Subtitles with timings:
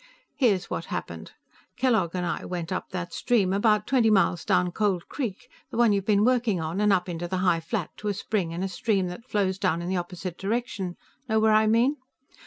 [0.35, 1.33] "Here's what happened.
[1.77, 5.93] Kellogg and I went up that stream, about twenty miles down Cold Creek, the one
[5.93, 8.67] you've been working on, and up onto the high flat to a spring and a
[8.67, 10.97] stream that flows down in the opposite direction.
[11.29, 11.97] Know where I mean?